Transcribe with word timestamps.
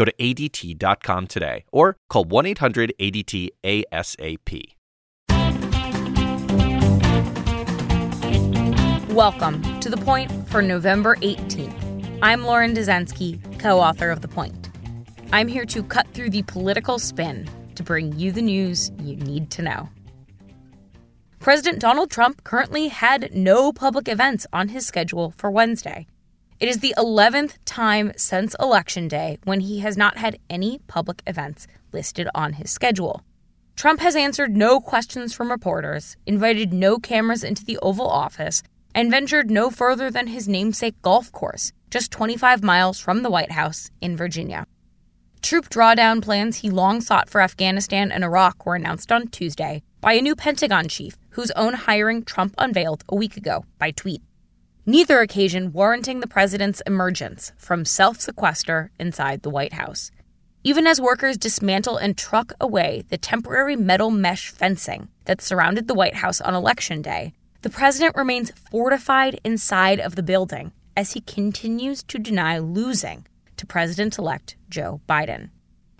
Go 0.00 0.06
to 0.06 0.14
ADT.com 0.14 1.26
today 1.26 1.66
or 1.72 1.98
call 2.08 2.24
1 2.24 2.46
800 2.46 2.94
ADT 2.98 3.50
ASAP. 3.62 4.64
Welcome 9.14 9.80
to 9.80 9.90
The 9.90 9.98
Point 9.98 10.48
for 10.48 10.62
November 10.62 11.16
18th. 11.16 12.18
I'm 12.22 12.44
Lauren 12.44 12.74
Dezenski, 12.74 13.58
co 13.58 13.78
author 13.78 14.10
of 14.10 14.22
The 14.22 14.28
Point. 14.28 14.70
I'm 15.34 15.48
here 15.48 15.66
to 15.66 15.82
cut 15.82 16.06
through 16.14 16.30
the 16.30 16.44
political 16.44 16.98
spin 16.98 17.46
to 17.74 17.82
bring 17.82 18.18
you 18.18 18.32
the 18.32 18.40
news 18.40 18.90
you 19.02 19.16
need 19.16 19.50
to 19.50 19.60
know. 19.60 19.90
President 21.40 21.78
Donald 21.78 22.10
Trump 22.10 22.42
currently 22.42 22.88
had 22.88 23.34
no 23.34 23.70
public 23.70 24.08
events 24.08 24.46
on 24.50 24.68
his 24.68 24.86
schedule 24.86 25.34
for 25.36 25.50
Wednesday. 25.50 26.06
It 26.60 26.68
is 26.68 26.80
the 26.80 26.94
11th 26.98 27.54
time 27.64 28.12
since 28.16 28.54
Election 28.60 29.08
Day 29.08 29.38
when 29.44 29.60
he 29.60 29.78
has 29.78 29.96
not 29.96 30.18
had 30.18 30.38
any 30.50 30.80
public 30.88 31.22
events 31.26 31.66
listed 31.90 32.28
on 32.34 32.52
his 32.52 32.70
schedule. 32.70 33.22
Trump 33.76 34.00
has 34.00 34.14
answered 34.14 34.54
no 34.54 34.78
questions 34.78 35.32
from 35.32 35.50
reporters, 35.50 36.18
invited 36.26 36.74
no 36.74 36.98
cameras 36.98 37.42
into 37.42 37.64
the 37.64 37.78
Oval 37.78 38.06
Office, 38.06 38.62
and 38.94 39.10
ventured 39.10 39.50
no 39.50 39.70
further 39.70 40.10
than 40.10 40.26
his 40.26 40.48
namesake 40.48 41.00
golf 41.00 41.32
course, 41.32 41.72
just 41.88 42.10
25 42.10 42.62
miles 42.62 43.00
from 43.00 43.22
the 43.22 43.30
White 43.30 43.52
House 43.52 43.90
in 44.02 44.14
Virginia. 44.14 44.66
Troop 45.40 45.70
drawdown 45.70 46.20
plans 46.20 46.58
he 46.58 46.68
long 46.68 47.00
sought 47.00 47.30
for 47.30 47.40
Afghanistan 47.40 48.12
and 48.12 48.22
Iraq 48.22 48.66
were 48.66 48.74
announced 48.74 49.10
on 49.10 49.28
Tuesday 49.28 49.82
by 50.02 50.12
a 50.12 50.20
new 50.20 50.36
Pentagon 50.36 50.88
chief 50.88 51.16
whose 51.30 51.50
own 51.52 51.72
hiring 51.72 52.22
Trump 52.22 52.54
unveiled 52.58 53.02
a 53.08 53.16
week 53.16 53.38
ago 53.38 53.64
by 53.78 53.92
tweet 53.92 54.20
neither 54.86 55.20
occasion 55.20 55.72
warranting 55.72 56.20
the 56.20 56.26
president's 56.26 56.82
emergence 56.86 57.52
from 57.56 57.84
self 57.84 58.20
sequester 58.20 58.90
inside 58.98 59.42
the 59.42 59.50
White 59.50 59.74
House. 59.74 60.10
Even 60.62 60.86
as 60.86 61.00
workers 61.00 61.38
dismantle 61.38 61.96
and 61.96 62.18
truck 62.18 62.52
away 62.60 63.04
the 63.08 63.16
temporary 63.16 63.76
metal 63.76 64.10
mesh 64.10 64.50
fencing 64.50 65.08
that 65.24 65.40
surrounded 65.40 65.88
the 65.88 65.94
White 65.94 66.16
House 66.16 66.40
on 66.40 66.54
Election 66.54 67.00
Day, 67.00 67.32
the 67.62 67.70
president 67.70 68.16
remains 68.16 68.52
fortified 68.70 69.40
inside 69.44 70.00
of 70.00 70.16
the 70.16 70.22
building 70.22 70.72
as 70.96 71.12
he 71.12 71.20
continues 71.20 72.02
to 72.02 72.18
deny 72.18 72.58
losing 72.58 73.26
to 73.56 73.66
President 73.66 74.18
elect 74.18 74.56
Joe 74.68 75.00
Biden. 75.08 75.50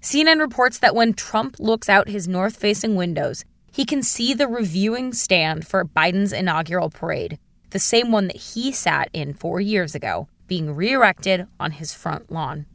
CNN 0.00 0.40
reports 0.40 0.78
that 0.78 0.94
when 0.94 1.14
Trump 1.14 1.56
looks 1.58 1.88
out 1.88 2.08
his 2.08 2.26
north 2.26 2.56
facing 2.56 2.96
windows, 2.96 3.44
he 3.70 3.84
can 3.84 4.02
see 4.02 4.34
the 4.34 4.48
reviewing 4.48 5.12
stand 5.12 5.66
for 5.66 5.84
Biden's 5.84 6.32
inaugural 6.32 6.90
parade, 6.90 7.38
the 7.72 7.78
same 7.78 8.12
one 8.12 8.28
that 8.28 8.36
he 8.36 8.72
sat 8.72 9.08
in 9.12 9.34
four 9.34 9.60
years 9.60 9.94
ago, 9.94 10.28
being 10.46 10.74
re 10.74 10.92
erected 10.92 11.46
on 11.58 11.72
his 11.72 11.92
front 11.92 12.30
lawn. 12.30 12.66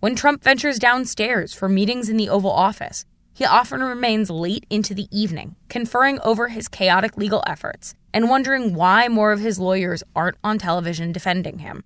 When 0.00 0.14
Trump 0.14 0.42
ventures 0.42 0.78
downstairs 0.78 1.52
for 1.52 1.68
meetings 1.68 2.08
in 2.08 2.16
the 2.16 2.28
Oval 2.28 2.50
Office, 2.50 3.04
he 3.34 3.44
often 3.44 3.82
remains 3.82 4.30
late 4.30 4.64
into 4.70 4.94
the 4.94 5.08
evening, 5.10 5.56
conferring 5.68 6.20
over 6.20 6.48
his 6.48 6.68
chaotic 6.68 7.16
legal 7.16 7.42
efforts 7.46 7.94
and 8.14 8.30
wondering 8.30 8.72
why 8.74 9.08
more 9.08 9.32
of 9.32 9.40
his 9.40 9.58
lawyers 9.58 10.02
aren't 10.14 10.38
on 10.42 10.58
television 10.58 11.12
defending 11.12 11.58
him. 11.58 11.84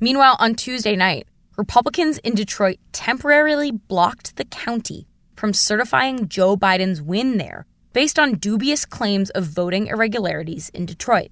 Meanwhile, 0.00 0.36
on 0.40 0.56
Tuesday 0.56 0.96
night, 0.96 1.28
Republicans 1.56 2.18
in 2.18 2.34
Detroit 2.34 2.78
temporarily 2.92 3.70
blocked 3.70 4.36
the 4.36 4.44
county 4.44 5.06
from 5.36 5.52
certifying 5.52 6.28
Joe 6.28 6.56
Biden's 6.56 7.00
win 7.00 7.38
there 7.38 7.66
based 7.92 8.18
on 8.18 8.34
dubious 8.34 8.84
claims 8.84 9.30
of 9.30 9.44
voting 9.44 9.86
irregularities 9.86 10.68
in 10.70 10.84
Detroit. 10.84 11.30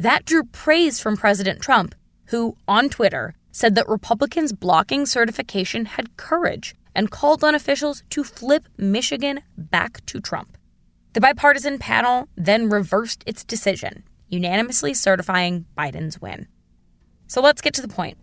That 0.00 0.24
drew 0.24 0.44
praise 0.44 0.98
from 0.98 1.18
President 1.18 1.60
Trump, 1.60 1.94
who, 2.28 2.56
on 2.66 2.88
Twitter, 2.88 3.34
said 3.52 3.74
that 3.74 3.86
Republicans 3.86 4.50
blocking 4.50 5.04
certification 5.04 5.84
had 5.84 6.16
courage 6.16 6.74
and 6.94 7.10
called 7.10 7.44
on 7.44 7.54
officials 7.54 8.02
to 8.08 8.24
flip 8.24 8.66
Michigan 8.78 9.40
back 9.58 10.02
to 10.06 10.18
Trump. 10.18 10.56
The 11.12 11.20
bipartisan 11.20 11.78
panel 11.78 12.30
then 12.34 12.70
reversed 12.70 13.22
its 13.26 13.44
decision, 13.44 14.04
unanimously 14.30 14.94
certifying 14.94 15.66
Biden's 15.76 16.18
win. 16.18 16.48
So 17.26 17.42
let's 17.42 17.60
get 17.60 17.74
to 17.74 17.82
the 17.82 17.86
point. 17.86 18.16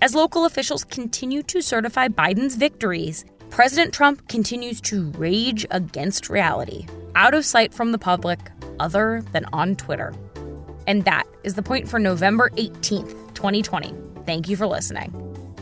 As 0.00 0.14
local 0.14 0.44
officials 0.44 0.84
continue 0.84 1.42
to 1.42 1.60
certify 1.62 2.06
Biden's 2.06 2.54
victories, 2.54 3.24
President 3.50 3.92
Trump 3.92 4.28
continues 4.28 4.80
to 4.82 5.10
rage 5.16 5.66
against 5.72 6.30
reality, 6.30 6.86
out 7.16 7.34
of 7.34 7.44
sight 7.44 7.74
from 7.74 7.90
the 7.90 7.98
public, 7.98 8.38
other 8.78 9.24
than 9.32 9.46
on 9.52 9.74
Twitter. 9.74 10.14
And 10.88 11.04
that 11.04 11.28
is 11.44 11.54
the 11.54 11.62
point 11.62 11.88
for 11.88 12.00
November 12.00 12.50
18th, 12.56 13.34
2020. 13.34 13.94
Thank 14.26 14.48
you 14.48 14.56
for 14.56 14.66
listening. 14.66 15.12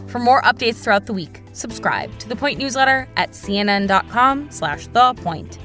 For 0.07 0.21
more 0.21 0.41
updates 0.43 0.77
throughout 0.77 1.07
the 1.07 1.13
week, 1.13 1.43
subscribe 1.53 2.17
to 2.21 2.29
the 2.29 2.37
Point 2.37 2.59
newsletter 2.59 3.09
at 3.17 3.33
cnn.com 3.33 4.51
slash 4.51 4.87
the 4.87 5.15
point. 5.15 5.59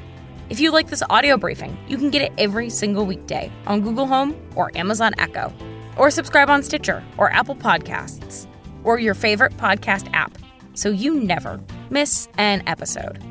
If 0.49 0.59
you 0.59 0.71
like 0.71 0.89
this 0.89 1.03
audio 1.09 1.37
briefing, 1.37 1.77
you 1.87 1.97
can 1.97 2.09
get 2.09 2.23
it 2.23 2.33
every 2.37 2.69
single 2.69 3.05
weekday 3.05 3.51
on 3.67 3.81
Google 3.81 4.07
Home 4.07 4.35
or 4.55 4.75
Amazon 4.75 5.13
Echo, 5.17 5.53
or 5.95 6.09
subscribe 6.09 6.49
on 6.49 6.63
Stitcher 6.63 7.03
or 7.17 7.31
Apple 7.31 7.55
Podcasts, 7.55 8.47
or 8.83 8.99
your 8.99 9.13
favorite 9.13 9.55
podcast 9.57 10.09
app, 10.11 10.37
so 10.73 10.89
you 10.89 11.21
never 11.21 11.61
miss 11.89 12.27
an 12.37 12.63
episode. 12.65 13.30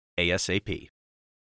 ASAP. 0.21 0.89